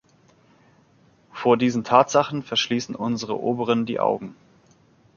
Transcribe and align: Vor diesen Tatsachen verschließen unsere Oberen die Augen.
Vor 1.31 1.57
diesen 1.57 1.83
Tatsachen 1.83 2.41
verschließen 2.41 2.95
unsere 2.95 3.39
Oberen 3.39 3.85
die 3.85 3.99
Augen. 3.99 4.35